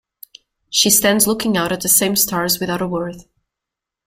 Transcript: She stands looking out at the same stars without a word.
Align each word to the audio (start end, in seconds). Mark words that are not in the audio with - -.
She 0.71 0.89
stands 0.89 1.27
looking 1.27 1.55
out 1.55 1.71
at 1.71 1.81
the 1.81 1.87
same 1.87 2.15
stars 2.15 2.59
without 2.59 2.81
a 2.81 2.87
word. 2.87 3.17